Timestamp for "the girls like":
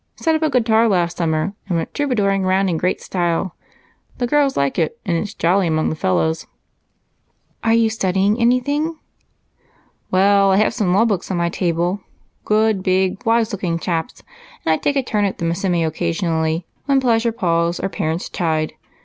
4.17-4.79